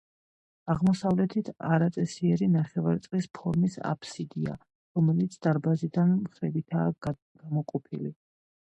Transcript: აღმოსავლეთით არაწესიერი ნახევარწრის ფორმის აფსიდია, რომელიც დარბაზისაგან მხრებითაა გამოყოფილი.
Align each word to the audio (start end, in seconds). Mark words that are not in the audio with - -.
აღმოსავლეთით 0.73 1.51
არაწესიერი 1.73 2.47
ნახევარწრის 2.55 3.27
ფორმის 3.41 3.77
აფსიდია, 3.93 4.57
რომელიც 4.99 5.41
დარბაზისაგან 5.49 6.19
მხრებითაა 6.27 7.01
გამოყოფილი. 7.13 8.17